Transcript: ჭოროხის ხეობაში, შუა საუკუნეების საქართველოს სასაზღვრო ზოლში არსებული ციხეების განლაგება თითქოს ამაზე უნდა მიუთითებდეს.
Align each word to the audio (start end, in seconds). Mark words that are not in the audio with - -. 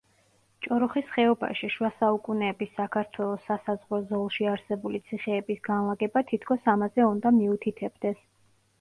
ჭოროხის 0.67 1.11
ხეობაში, 1.17 1.69
შუა 1.73 1.91
საუკუნეების 1.97 2.73
საქართველოს 2.79 3.45
სასაზღვრო 3.51 4.01
ზოლში 4.15 4.51
არსებული 4.55 5.05
ციხეების 5.11 5.65
განლაგება 5.71 6.27
თითქოს 6.35 6.77
ამაზე 6.79 7.11
უნდა 7.15 7.39
მიუთითებდეს. 7.41 8.23